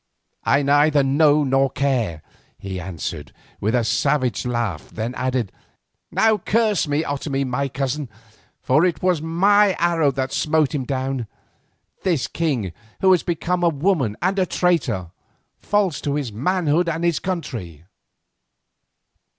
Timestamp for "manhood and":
16.33-17.03